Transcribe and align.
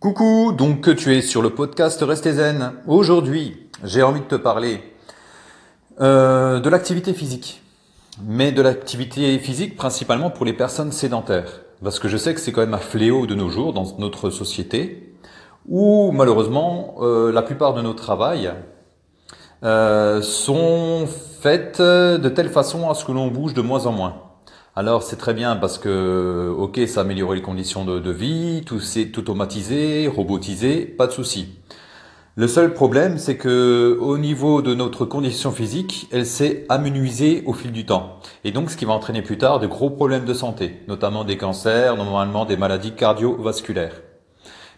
Coucou, 0.00 0.52
donc 0.52 0.94
tu 0.94 1.16
es 1.16 1.22
sur 1.22 1.42
le 1.42 1.50
podcast 1.50 2.00
Restez 2.06 2.34
Zen. 2.34 2.74
Aujourd'hui, 2.86 3.66
j'ai 3.82 4.04
envie 4.04 4.20
de 4.20 4.26
te 4.26 4.36
parler 4.36 4.80
euh, 6.00 6.60
de 6.60 6.70
l'activité 6.70 7.12
physique, 7.12 7.64
mais 8.24 8.52
de 8.52 8.62
l'activité 8.62 9.36
physique 9.40 9.74
principalement 9.74 10.30
pour 10.30 10.46
les 10.46 10.52
personnes 10.52 10.92
sédentaires, 10.92 11.62
parce 11.82 11.98
que 11.98 12.06
je 12.06 12.16
sais 12.16 12.32
que 12.32 12.38
c'est 12.38 12.52
quand 12.52 12.60
même 12.60 12.74
un 12.74 12.78
fléau 12.78 13.26
de 13.26 13.34
nos 13.34 13.48
jours 13.48 13.72
dans 13.72 13.96
notre 13.98 14.30
société, 14.30 15.16
où 15.66 16.12
malheureusement 16.12 16.94
euh, 17.00 17.32
la 17.32 17.42
plupart 17.42 17.74
de 17.74 17.82
nos 17.82 17.94
travails 17.94 18.52
euh, 19.64 20.22
sont 20.22 21.08
faites 21.40 21.82
de 21.82 22.28
telle 22.28 22.50
façon 22.50 22.88
à 22.88 22.94
ce 22.94 23.04
que 23.04 23.10
l'on 23.10 23.26
bouge 23.32 23.52
de 23.52 23.62
moins 23.62 23.86
en 23.86 23.90
moins. 23.90 24.27
Alors 24.78 25.02
c'est 25.02 25.16
très 25.16 25.34
bien 25.34 25.56
parce 25.56 25.76
que 25.76 26.54
ok 26.56 26.78
ça 26.86 27.00
améliore 27.00 27.34
les 27.34 27.42
conditions 27.42 27.84
de, 27.84 28.10
vie, 28.12 28.62
tout 28.64 28.78
c'est 28.78 29.18
automatisé, 29.18 30.06
robotisé, 30.06 30.82
pas 30.82 31.08
de 31.08 31.12
souci. 31.12 31.48
Le 32.36 32.46
seul 32.46 32.72
problème 32.74 33.18
c'est 33.18 33.36
que 33.36 33.98
au 34.00 34.18
niveau 34.18 34.62
de 34.62 34.74
notre 34.74 35.04
condition 35.04 35.50
physique, 35.50 36.06
elle 36.12 36.24
s'est 36.24 36.64
amenuisée 36.68 37.42
au 37.44 37.54
fil 37.54 37.72
du 37.72 37.86
temps 37.86 38.20
et 38.44 38.52
donc 38.52 38.70
ce 38.70 38.76
qui 38.76 38.84
va 38.84 38.92
entraîner 38.92 39.20
plus 39.20 39.36
tard 39.36 39.58
de 39.58 39.66
gros 39.66 39.90
problèmes 39.90 40.24
de 40.24 40.32
santé, 40.32 40.80
notamment 40.86 41.24
des 41.24 41.36
cancers, 41.36 41.96
normalement 41.96 42.44
des 42.44 42.56
maladies 42.56 42.92
cardiovasculaires. 42.92 44.00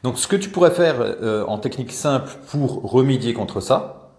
Donc 0.03 0.17
ce 0.17 0.27
que 0.27 0.37
tu 0.37 0.49
pourrais 0.49 0.71
faire 0.71 0.97
euh, 0.99 1.45
en 1.45 1.59
technique 1.59 1.93
simple 1.93 2.33
pour 2.47 2.91
remédier 2.91 3.35
contre 3.35 3.61
ça, 3.61 4.15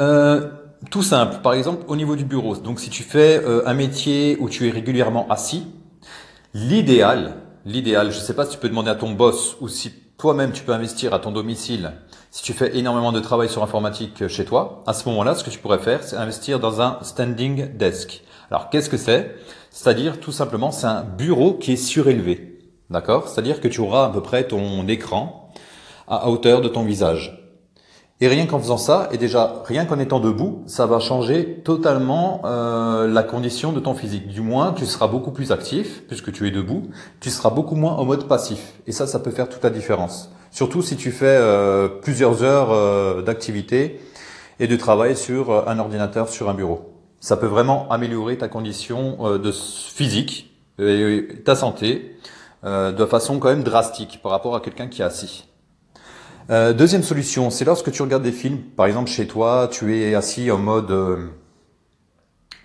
euh, 0.00 0.50
tout 0.90 1.02
simple, 1.02 1.38
par 1.42 1.54
exemple 1.54 1.84
au 1.88 1.96
niveau 1.96 2.16
du 2.16 2.24
bureau. 2.24 2.56
Donc 2.56 2.80
si 2.80 2.90
tu 2.90 3.02
fais 3.02 3.42
euh, 3.44 3.62
un 3.66 3.74
métier 3.74 4.36
où 4.40 4.48
tu 4.48 4.66
es 4.68 4.70
régulièrement 4.70 5.26
assis, 5.28 5.66
l'idéal, 6.54 7.34
l'idéal, 7.64 8.12
je 8.12 8.18
ne 8.18 8.22
sais 8.22 8.34
pas 8.34 8.44
si 8.44 8.52
tu 8.52 8.58
peux 8.58 8.68
demander 8.68 8.90
à 8.90 8.94
ton 8.94 9.12
boss 9.12 9.56
ou 9.60 9.68
si 9.68 9.92
toi-même 10.16 10.52
tu 10.52 10.62
peux 10.62 10.72
investir 10.72 11.14
à 11.14 11.18
ton 11.18 11.32
domicile, 11.32 11.92
si 12.30 12.42
tu 12.42 12.52
fais 12.52 12.76
énormément 12.76 13.12
de 13.12 13.20
travail 13.20 13.48
sur 13.48 13.62
informatique 13.62 14.28
chez 14.28 14.44
toi, 14.44 14.82
à 14.86 14.92
ce 14.92 15.08
moment-là, 15.08 15.34
ce 15.34 15.44
que 15.44 15.50
tu 15.50 15.58
pourrais 15.58 15.78
faire, 15.78 16.02
c'est 16.02 16.16
investir 16.16 16.60
dans 16.60 16.80
un 16.80 16.98
standing 17.02 17.76
desk. 17.76 18.22
Alors 18.50 18.70
qu'est-ce 18.70 18.90
que 18.90 18.96
c'est? 18.96 19.36
C'est-à-dire 19.70 20.20
tout 20.20 20.32
simplement, 20.32 20.70
c'est 20.70 20.86
un 20.86 21.02
bureau 21.02 21.54
qui 21.54 21.72
est 21.72 21.76
surélevé. 21.76 22.58
D'accord? 22.90 23.28
C'est-à-dire 23.28 23.60
que 23.60 23.68
tu 23.68 23.80
auras 23.80 24.06
à 24.06 24.08
peu 24.10 24.22
près 24.22 24.44
ton 24.44 24.86
écran 24.88 25.52
à 26.06 26.30
hauteur 26.30 26.62
de 26.62 26.68
ton 26.68 26.84
visage. 26.84 27.47
Et 28.20 28.26
rien 28.26 28.46
qu'en 28.46 28.58
faisant 28.58 28.78
ça, 28.78 29.08
et 29.12 29.16
déjà 29.16 29.62
rien 29.64 29.84
qu'en 29.84 30.00
étant 30.00 30.18
debout, 30.18 30.64
ça 30.66 30.86
va 30.86 30.98
changer 30.98 31.60
totalement 31.62 32.42
euh, 32.44 33.06
la 33.06 33.22
condition 33.22 33.70
de 33.70 33.78
ton 33.78 33.94
physique. 33.94 34.26
Du 34.26 34.40
moins, 34.40 34.72
tu 34.72 34.86
seras 34.86 35.06
beaucoup 35.06 35.30
plus 35.30 35.52
actif 35.52 36.02
puisque 36.08 36.32
tu 36.32 36.48
es 36.48 36.50
debout. 36.50 36.88
Tu 37.20 37.30
seras 37.30 37.50
beaucoup 37.50 37.76
moins 37.76 37.92
en 37.92 38.04
mode 38.04 38.26
passif. 38.26 38.74
Et 38.88 38.92
ça, 38.92 39.06
ça 39.06 39.20
peut 39.20 39.30
faire 39.30 39.48
toute 39.48 39.62
la 39.62 39.70
différence. 39.70 40.32
Surtout 40.50 40.82
si 40.82 40.96
tu 40.96 41.12
fais 41.12 41.26
euh, 41.26 41.86
plusieurs 41.86 42.42
heures 42.42 42.72
euh, 42.72 43.22
d'activité 43.22 44.00
et 44.58 44.66
de 44.66 44.74
travail 44.74 45.16
sur 45.16 45.68
un 45.68 45.78
ordinateur, 45.78 46.28
sur 46.28 46.50
un 46.50 46.54
bureau. 46.54 46.92
Ça 47.20 47.36
peut 47.36 47.46
vraiment 47.46 47.88
améliorer 47.88 48.36
ta 48.36 48.48
condition 48.48 49.38
de 49.38 49.52
physique 49.52 50.52
et 50.80 51.28
ta 51.44 51.54
santé 51.54 52.16
de 52.64 53.06
façon 53.06 53.38
quand 53.38 53.48
même 53.48 53.62
drastique 53.62 54.20
par 54.22 54.32
rapport 54.32 54.56
à 54.56 54.60
quelqu'un 54.60 54.88
qui 54.88 55.02
est 55.02 55.04
assis. 55.04 55.47
Euh, 56.50 56.72
deuxième 56.72 57.02
solution, 57.02 57.50
c'est 57.50 57.66
lorsque 57.66 57.92
tu 57.92 58.00
regardes 58.00 58.22
des 58.22 58.32
films, 58.32 58.60
par 58.74 58.86
exemple 58.86 59.10
chez 59.10 59.26
toi, 59.26 59.68
tu 59.70 59.98
es 59.98 60.14
assis 60.14 60.50
en 60.50 60.56
mode 60.56 60.90
euh, 60.90 61.26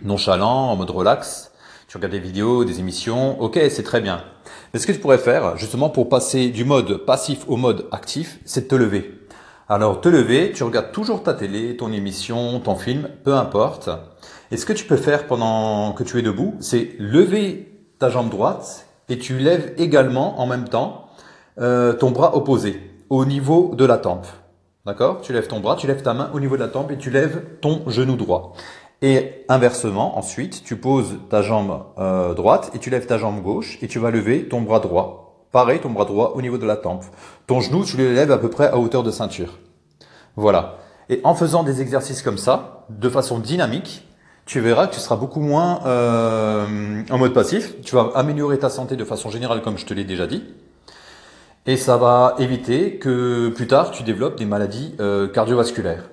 nonchalant, 0.01 0.71
en 0.71 0.77
mode 0.77 0.89
relax, 0.89 1.51
tu 1.89 1.97
regardes 1.97 2.13
des 2.13 2.19
vidéos, 2.19 2.63
des 2.63 2.79
émissions, 2.79 3.41
ok, 3.41 3.59
c'est 3.69 3.83
très 3.83 3.99
bien. 3.99 4.23
Mais 4.73 4.79
ce 4.79 4.87
que 4.87 4.93
tu 4.93 4.99
pourrais 4.99 5.17
faire, 5.17 5.57
justement 5.57 5.89
pour 5.89 6.07
passer 6.07 6.47
du 6.47 6.63
mode 6.63 7.05
passif 7.05 7.43
au 7.49 7.57
mode 7.57 7.87
actif, 7.91 8.39
c'est 8.45 8.61
de 8.61 8.67
te 8.69 8.75
lever. 8.75 9.19
Alors 9.67 9.99
te 9.99 10.07
lever, 10.07 10.53
tu 10.53 10.63
regardes 10.63 10.93
toujours 10.93 11.21
ta 11.21 11.33
télé, 11.33 11.75
ton 11.75 11.91
émission, 11.91 12.61
ton 12.61 12.75
film, 12.75 13.09
peu 13.25 13.33
importe. 13.33 13.89
Et 14.51 14.55
ce 14.55 14.65
que 14.65 14.71
tu 14.71 14.85
peux 14.85 14.95
faire 14.95 15.27
pendant 15.27 15.91
que 15.91 16.03
tu 16.03 16.17
es 16.19 16.21
debout, 16.21 16.55
c'est 16.61 16.95
lever 16.99 17.83
ta 17.99 18.09
jambe 18.09 18.29
droite 18.29 18.87
et 19.09 19.17
tu 19.19 19.39
lèves 19.39 19.73
également 19.77 20.39
en 20.39 20.47
même 20.47 20.69
temps 20.69 21.09
euh, 21.59 21.91
ton 21.91 22.11
bras 22.11 22.37
opposé 22.37 22.92
au 23.13 23.25
niveau 23.25 23.75
de 23.75 23.85
la 23.85 23.99
tempe. 23.99 24.25
D'accord? 24.87 25.21
Tu 25.21 25.33
lèves 25.33 25.45
ton 25.45 25.59
bras, 25.59 25.75
tu 25.75 25.85
lèves 25.85 26.01
ta 26.01 26.15
main 26.15 26.31
au 26.33 26.39
niveau 26.39 26.55
de 26.55 26.61
la 26.61 26.67
tempe 26.67 26.89
et 26.89 26.97
tu 26.97 27.11
lèves 27.11 27.43
ton 27.61 27.83
genou 27.87 28.15
droit. 28.15 28.53
Et 29.03 29.45
inversement, 29.49 30.17
ensuite, 30.17 30.63
tu 30.63 30.77
poses 30.77 31.19
ta 31.29 31.43
jambe 31.43 31.83
euh, 31.99 32.33
droite 32.33 32.71
et 32.73 32.79
tu 32.79 32.89
lèves 32.89 33.05
ta 33.05 33.19
jambe 33.19 33.43
gauche 33.43 33.77
et 33.83 33.87
tu 33.87 33.99
vas 33.99 34.09
lever 34.09 34.47
ton 34.49 34.61
bras 34.61 34.79
droit. 34.79 35.45
Pareil, 35.51 35.79
ton 35.79 35.91
bras 35.91 36.05
droit 36.05 36.33
au 36.35 36.41
niveau 36.41 36.57
de 36.57 36.65
la 36.65 36.75
tempe. 36.75 37.03
Ton 37.45 37.59
genou, 37.59 37.85
tu 37.85 37.97
le 37.97 38.11
lèves 38.13 38.31
à 38.31 38.39
peu 38.39 38.49
près 38.49 38.69
à 38.69 38.79
hauteur 38.79 39.03
de 39.03 39.11
ceinture. 39.11 39.59
Voilà. 40.35 40.77
Et 41.09 41.21
en 41.23 41.35
faisant 41.35 41.61
des 41.61 41.81
exercices 41.81 42.23
comme 42.23 42.39
ça, 42.39 42.87
de 42.89 43.09
façon 43.09 43.37
dynamique, 43.37 44.07
tu 44.47 44.59
verras 44.59 44.87
que 44.87 44.95
tu 44.95 44.99
seras 44.99 45.17
beaucoup 45.17 45.39
moins 45.39 45.81
euh, 45.85 47.03
en 47.11 47.17
mode 47.19 47.33
passif. 47.33 47.79
Tu 47.83 47.93
vas 47.93 48.09
améliorer 48.15 48.57
ta 48.57 48.71
santé 48.71 48.95
de 48.95 49.05
façon 49.05 49.29
générale, 49.29 49.61
comme 49.61 49.77
je 49.77 49.85
te 49.85 49.93
l'ai 49.93 50.03
déjà 50.03 50.25
dit. 50.25 50.43
Et 51.65 51.77
ça 51.77 51.95
va 51.95 52.35
éviter 52.39 52.97
que 52.97 53.47
plus 53.49 53.67
tard 53.67 53.91
tu 53.91 54.03
développes 54.03 54.37
des 54.37 54.45
maladies 54.45 54.95
euh, 54.99 55.29
cardiovasculaires. 55.29 56.09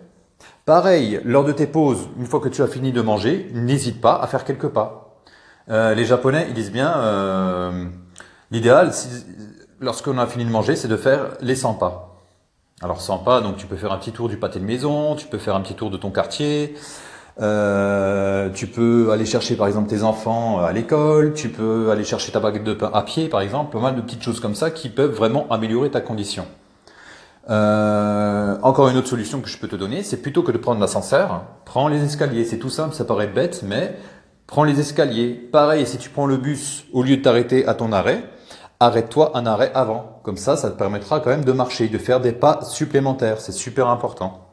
Pareil, 0.65 1.21
lors 1.25 1.45
de 1.45 1.51
tes 1.51 1.67
pauses, 1.67 2.09
une 2.17 2.27
fois 2.27 2.39
que 2.39 2.49
tu 2.49 2.63
as 2.63 2.69
fini 2.69 2.93
de 2.93 3.01
manger, 3.01 3.51
n'hésite 3.53 4.01
pas 4.01 4.15
à 4.17 4.29
faire 4.29 4.45
quelques 4.45 4.69
pas. 4.69 5.21
Euh, 5.69 5.95
les 5.95 6.05
Japonais, 6.05 6.47
ils 6.49 6.55
disent 6.55 6.71
bien, 6.71 6.97
euh, 6.99 7.87
l'idéal, 8.53 8.93
lorsqu'on 9.81 10.19
a 10.19 10.27
fini 10.29 10.45
de 10.45 10.51
manger, 10.51 10.77
c'est 10.77 10.87
de 10.87 10.97
faire 10.97 11.31
les 11.41 11.57
100 11.57 11.75
pas. 11.75 12.17
Alors 12.81 13.01
100 13.01 13.19
pas, 13.19 13.41
donc 13.41 13.57
tu 13.57 13.67
peux 13.67 13.77
faire 13.77 13.91
un 13.91 13.99
petit 13.99 14.13
tour 14.13 14.29
du 14.29 14.37
pâté 14.37 14.61
de 14.61 14.65
maison, 14.65 15.17
tu 15.17 15.27
peux 15.27 15.39
faire 15.39 15.57
un 15.57 15.61
petit 15.61 15.75
tour 15.75 15.91
de 15.91 15.97
ton 15.97 16.11
quartier, 16.11 16.75
euh, 17.41 18.51
tu 18.51 18.67
peux 18.67 19.11
aller 19.13 19.25
chercher 19.25 19.57
par 19.57 19.67
exemple 19.67 19.89
tes 19.89 20.03
enfants 20.03 20.61
euh, 20.61 20.65
à 20.65 20.73
l'école, 20.73 21.33
tu 21.35 21.49
peux 21.49 21.91
aller 21.91 22.05
chercher 22.05 22.33
ta 22.33 22.41
baguette 22.41 22.65
de 22.65 22.75
pain 22.75 22.91
à 22.93 23.03
pied 23.03 23.29
par 23.29 23.41
exemple, 23.41 23.73
pas 23.73 23.81
mal 23.81 23.97
de 23.97 24.01
petites 24.01 24.23
choses 24.23 24.41
comme 24.41 24.55
ça 24.55 24.71
qui 24.71 24.89
peuvent 24.89 25.13
vraiment 25.13 25.47
améliorer 25.51 25.91
ta 25.91 26.01
condition. 26.01 26.47
Euh, 27.49 28.59
encore 28.63 28.89
une 28.89 28.97
autre 28.97 29.09
solution 29.09 29.41
que 29.41 29.49
je 29.49 29.59
peux 29.59 29.69
te 29.69 29.77
donner, 29.77 30.03
c'est 30.03 30.19
plutôt 30.19 30.43
que 30.43 30.53
de 30.53 30.59
prendre 30.59 30.81
l'ascenseur, 30.81 31.45
prends 31.65 31.89
les 31.89 32.03
escaliers. 32.05 32.45
C'est 32.45 32.59
tout 32.59 32.71
simple, 32.71 32.95
ça 32.95 33.05
paraît 33.05 33.27
bête, 33.27 33.63
mais 33.65 33.97
prends 34.47 34.65
les 34.65 34.79
escaliers. 34.79 35.33
Pareil, 35.33 35.87
si 35.87 35.99
tu 35.99 36.11
prends 36.11 36.27
le 36.27 36.37
bus, 36.37 36.85
au 36.93 37.03
lieu 37.03 37.17
de 37.17 37.23
t'arrêter 37.23 37.67
à 37.67 37.75
ton 37.75 37.93
arrêt, 37.93 38.25
arrête-toi 38.79 39.33
un 39.35 39.47
arrêt 39.47 39.73
avant. 39.75 40.21
Comme 40.23 40.37
ça, 40.37 40.57
ça 40.57 40.71
te 40.71 40.77
permettra 40.77 41.21
quand 41.21 41.31
même 41.31 41.45
de 41.45 41.53
marcher, 41.53 41.89
de 41.89 41.99
faire 41.99 42.21
des 42.21 42.33
pas 42.33 42.63
supplémentaires. 42.63 43.41
C'est 43.41 43.53
super 43.53 43.89
important. 43.89 44.50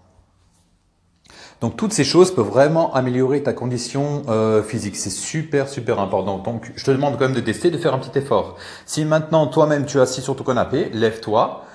Donc 1.60 1.76
toutes 1.76 1.94
ces 1.94 2.04
choses 2.04 2.34
peuvent 2.34 2.48
vraiment 2.48 2.94
améliorer 2.94 3.42
ta 3.42 3.52
condition 3.52 4.22
euh, 4.30 4.62
physique. 4.62 4.96
C'est 4.96 5.10
super 5.10 5.68
super 5.68 6.00
important. 6.00 6.38
Donc 6.38 6.72
je 6.76 6.84
te 6.84 6.92
demande 6.92 7.14
quand 7.18 7.26
même 7.26 7.34
de 7.34 7.40
tester, 7.40 7.72
de 7.72 7.78
faire 7.78 7.96
un 7.96 8.00
petit 8.00 8.18
effort. 8.20 8.58
Si 8.86 9.06
maintenant 9.06 9.48
toi-même 9.48 9.86
tu 9.86 9.98
es 9.98 10.02
assis 10.02 10.22
sur 10.22 10.36
ton 10.36 10.44
canapé, 10.44 10.90
lève-toi, 10.94 11.66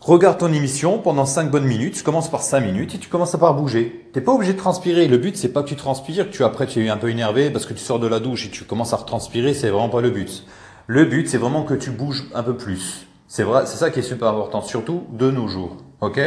regarde 0.00 0.38
ton 0.38 0.52
émission 0.52 0.98
pendant 0.98 1.26
5 1.26 1.50
bonnes 1.50 1.64
minutes. 1.64 1.94
Tu 1.94 2.04
commences 2.04 2.30
par 2.30 2.42
5 2.42 2.60
minutes 2.60 2.94
et 2.94 2.98
tu 2.98 3.08
commences 3.08 3.34
à 3.34 3.38
par 3.38 3.54
bouger. 3.54 4.08
T'es 4.12 4.20
pas 4.20 4.32
obligé 4.32 4.52
de 4.52 4.58
transpirer. 4.58 5.08
Le 5.08 5.18
but 5.18 5.36
c'est 5.36 5.52
pas 5.52 5.64
que 5.64 5.68
tu 5.68 5.76
transpires, 5.76 6.30
que 6.30 6.34
tu 6.36 6.44
après 6.44 6.68
tu 6.68 6.84
es 6.84 6.88
un 6.88 6.96
peu 6.96 7.10
énervé 7.10 7.50
parce 7.50 7.66
que 7.66 7.74
tu 7.74 7.80
sors 7.80 7.98
de 7.98 8.06
la 8.06 8.20
douche 8.20 8.46
et 8.46 8.50
tu 8.50 8.62
commences 8.64 8.92
à 8.92 8.96
retranspirer. 8.96 9.52
C'est 9.52 9.70
vraiment 9.70 9.88
pas 9.88 10.00
le 10.00 10.10
but. 10.10 10.44
Le 10.86 11.04
but 11.04 11.28
c'est 11.28 11.38
vraiment 11.38 11.64
que 11.64 11.74
tu 11.74 11.90
bouges 11.90 12.28
un 12.34 12.44
peu 12.44 12.56
plus. 12.56 13.08
C'est 13.26 13.42
vrai, 13.42 13.66
c'est 13.66 13.76
ça 13.76 13.90
qui 13.90 13.98
est 13.98 14.02
super 14.02 14.28
important, 14.28 14.62
surtout 14.62 15.02
de 15.12 15.30
nos 15.30 15.48
jours. 15.48 15.76
Ok? 16.00 16.20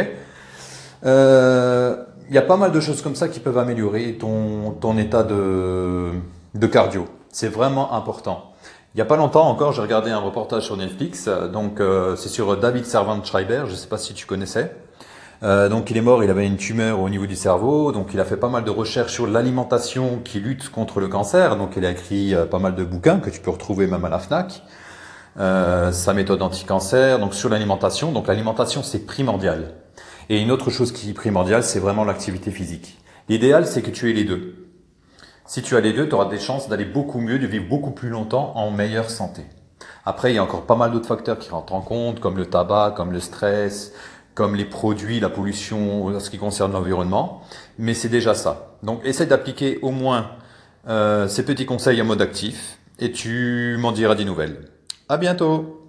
Euh, 1.03 1.96
il 2.31 2.36
y 2.36 2.38
a 2.38 2.42
pas 2.42 2.56
mal 2.56 2.72
de 2.72 2.80
choses 2.80 3.02
comme 3.02 3.16
ça 3.16 3.28
qui 3.28 3.42
peuvent 3.42 3.58
améliorer 3.58 4.14
ton, 4.14 4.72
ton 4.80 4.97
état 4.97 5.22
de, 5.22 6.12
de 6.56 6.68
cardio. 6.68 7.06
C'est 7.28 7.50
vraiment 7.50 7.94
important. 7.94 8.53
Il 8.96 8.97
n'y 9.00 9.02
a 9.02 9.06
pas 9.06 9.18
longtemps 9.18 9.50
encore, 9.50 9.74
j'ai 9.74 9.81
regardé 9.81 10.12
un 10.12 10.19
reportage 10.19 10.64
sur 10.64 10.78
Netflix. 10.78 11.28
Donc, 11.52 11.82
euh, 11.82 12.16
c'est 12.16 12.29
sur 12.29 12.56
David 12.56 12.85
Servant 12.85 13.22
Schreiber. 13.22 13.64
Je 13.66 13.72
ne 13.72 13.76
sais 13.76 13.90
pas 13.90 13.97
si 13.97 14.14
tu 14.14 14.26
connaissais. 14.26 14.73
Euh, 15.44 15.67
donc, 15.67 15.91
il 15.91 15.97
est 15.97 16.02
mort. 16.02 16.23
Il 16.23 16.29
avait 16.29 16.47
une 16.47 16.56
tumeur 16.56 17.02
au 17.02 17.09
niveau 17.09 17.26
du 17.26 17.35
cerveau. 17.35 17.91
Donc, 17.91 18.14
il 18.14 18.20
a 18.22 18.23
fait 18.23 18.38
pas 18.38 18.47
mal 18.47 18.64
de 18.64 18.72
recherches 18.72 19.11
sur 19.11 19.28
l'alimentation 19.28 20.22
qui 20.23 20.40
lutte 20.40 20.70
contre 20.70 21.02
le 21.02 21.09
cancer. 21.09 21.58
Donc, 21.58 21.73
il 21.76 21.85
a 21.85 21.91
écrit 21.91 22.34
euh, 22.34 22.46
pas 22.46 22.59
mal 22.59 22.76
de 22.76 22.85
bouquins 22.85 23.20
que 23.20 23.29
tu 23.29 23.41
peux 23.41 23.52
retrouver 23.52 23.88
même 23.88 24.06
à 24.06 24.09
la 24.09 24.20
Fnac. 24.20 24.64
Euh, 25.38 25.91
sa 25.91 26.14
méthode 26.14 26.41
anti-cancer. 26.41 27.20
Donc, 27.20 27.34
sur 27.34 27.50
l'alimentation. 27.50 28.14
Donc, 28.14 28.28
l'alimentation 28.28 28.84
c'est 28.84 29.06
primordial. 29.06 29.73
Et 30.32 30.40
une 30.40 30.50
autre 30.50 30.70
chose 30.70 30.94
qui 30.94 31.10
est 31.10 31.14
primordiale, 31.14 31.62
c'est 31.62 31.82
vraiment 31.82 32.06
l'activité 32.06 32.52
physique. 32.52 32.98
L'idéal, 33.28 33.68
c'est 33.68 33.82
que 33.82 33.92
tu 33.92 34.10
aies 34.10 34.14
les 34.14 34.24
deux. 34.24 34.70
Si 35.46 35.62
tu 35.62 35.76
as 35.76 35.82
les 35.82 35.92
deux, 35.92 36.08
tu 36.08 36.16
auras 36.16 36.30
des 36.30 36.40
chances 36.40 36.70
d'aller 36.70 36.86
beaucoup 36.86 37.20
mieux, 37.20 37.38
de 37.38 37.46
vivre 37.46 37.68
beaucoup 37.68 37.92
plus 37.92 38.08
longtemps 38.08 38.54
en 38.56 38.72
meilleure 38.72 39.10
santé. 39.10 39.42
Après, 40.06 40.32
il 40.32 40.36
y 40.36 40.38
a 40.38 40.44
encore 40.44 40.66
pas 40.66 40.78
mal 40.78 40.94
d'autres 40.94 41.10
facteurs 41.10 41.38
qui 41.38 41.50
rentrent 41.50 41.74
en 41.74 41.82
compte, 41.82 42.22
comme 42.22 42.38
le 42.38 42.46
tabac, 42.46 42.94
comme 42.96 43.12
le 43.12 43.20
stress, 43.20 43.92
comme 44.34 44.56
les 44.56 44.64
produits, 44.64 45.20
la 45.20 45.30
pollution 45.30 46.06
en 46.06 46.20
ce 46.22 46.30
qui 46.30 46.38
concerne 46.38 46.72
l'environnement. 46.72 47.42
Mais 47.78 47.94
c'est 47.94 48.08
déjà 48.08 48.34
ça. 48.34 48.78
Donc, 48.84 49.02
essaie 49.04 49.26
d'appliquer 49.26 49.80
au 49.82 49.92
moins 49.92 50.32
euh, 50.88 51.28
ces 51.28 51.44
petits 51.44 51.66
conseils 51.66 52.02
en 52.02 52.06
mode 52.06 52.22
actif 52.22 52.78
et 53.00 53.12
tu 53.12 53.76
m'en 53.80 53.92
diras 53.92 54.16
des 54.16 54.24
nouvelles. 54.24 54.70
À 55.10 55.18
bientôt! 55.18 55.81